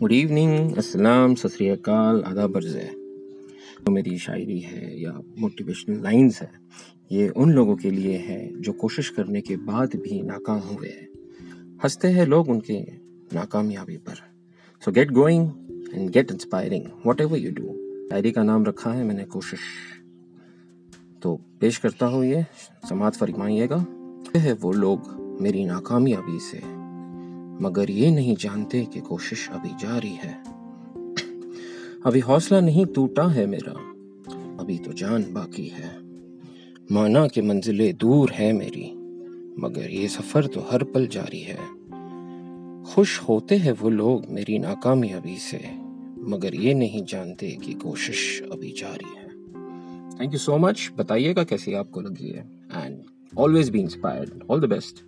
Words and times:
Good 0.00 0.12
evening 0.12 0.76
अस्सलाम 0.76 1.34
सत 1.34 1.48
श्री 1.48 1.68
अकाल 1.68 2.22
आदाब 2.22 2.56
अर्ज़ 2.56 2.76
है 2.76 2.88
जो 2.88 3.90
मेरी 3.90 4.18
शायरी 4.18 4.58
है 4.60 5.00
या 5.02 5.12
मोटिवेशनल 5.38 6.02
लाइंस 6.02 6.40
है, 6.42 6.50
ये 7.12 7.28
उन 7.28 7.52
लोगों 7.52 7.76
के 7.76 7.90
लिए 7.90 8.16
है 8.18 8.60
जो 8.60 8.72
कोशिश 8.72 9.08
करने 9.10 9.40
के 9.40 9.56
बाद 9.56 9.94
भी 9.94 10.20
नाकाम 10.22 10.58
हुए 10.58 10.88
हैं। 10.88 11.08
हँसते 11.84 12.08
हैं 12.08 12.26
लोग 12.26 12.48
उनके 12.48 12.78
नाकामयाबी 13.34 13.96
पर। 13.96 14.20
So 14.82 14.92
get 14.92 15.10
going 15.10 15.50
and 15.94 16.10
get 16.10 16.30
inspiring 16.30 16.84
whatever 17.20 17.38
you 17.38 17.52
do 17.52 17.74
शायरी 18.10 18.32
का 18.32 18.42
नाम 18.42 18.64
रखा 18.64 18.92
है 18.92 19.04
मैंने 19.04 19.24
कोशिश। 19.24 19.60
तो 21.22 21.34
पेश 21.60 21.78
करता 21.78 22.06
हूँ 22.06 22.24
ये, 22.24 22.46
समाज 22.88 23.12
फरमाइएगा, 23.12 23.84
है 24.36 24.52
वो 24.52 24.72
लोग 24.72 25.14
मेरी 25.40 25.64
नाकामयाबी 25.64 26.38
से 26.40 26.85
मगर 27.60 27.90
ये 27.90 28.10
नहीं 28.10 28.36
जानते 28.36 28.84
कि 28.84 29.00
कोशिश 29.00 29.48
अभी 29.50 29.68
जारी 29.68 30.10
है। 30.10 30.42
अभी 32.06 32.20
हौसला 32.20 32.60
नहीं 32.60 32.86
टूटा 32.86 33.26
है 33.28 33.46
मेरा। 33.46 33.72
अभी 34.62 34.78
तो 34.78 34.92
जान 34.92 35.22
बाकी 35.22 35.66
है। 35.66 36.00
माना 36.92 37.26
कि 37.26 37.42
मंजिलें 37.42 37.96
दूर 37.96 38.30
है 38.30 38.52
मेरी, 38.52 38.92
मगर 39.58 39.90
ये 39.90 40.08
सफ़र 40.08 40.46
तो 40.46 40.60
हर 40.60 40.84
पल 40.84 41.06
जारी 41.06 41.40
है। 41.40 41.76
खुश 42.84 43.20
होते 43.20 43.56
हैं 43.56 43.72
वो 43.72 43.90
लोग 43.90 44.26
मेरी 44.30 44.58
नाकामयाबी 44.58 45.36
से, 45.36 45.70
मगर 46.18 46.54
ये 46.54 46.74
नहीं 46.74 47.04
जानते 47.04 47.50
कि 47.50 47.72
कोशिश 47.74 48.42
अभी 48.52 48.72
जारी 48.72 49.18
है। 49.18 49.28
थैंक 50.20 50.32
यू 50.32 50.38
सो 50.38 50.58
मच 50.58 50.92
बताइएगा 50.96 51.44
कैसी 51.44 51.74
आपको 51.74 52.00
लगी 52.00 52.30
है। 52.30 52.50
And 52.74 53.02
always 53.38 53.70
be 53.70 53.80
inspired 53.80 54.30
all 54.50 54.60
the 54.60 54.64
best 54.64 55.04